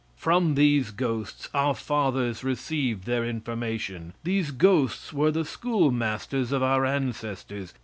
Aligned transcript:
From 0.15 0.55
these 0.55 0.89
ghosts 0.89 1.47
our 1.53 1.75
fathers 1.75 2.43
received 2.43 3.03
their 3.05 3.23
information. 3.23 4.13
These 4.23 4.49
ghosts 4.49 5.13
were 5.13 5.29
the 5.29 5.45
schoolmasters 5.45 6.51
of 6.51 6.63
our 6.63 6.87
ancestors. 6.87 7.75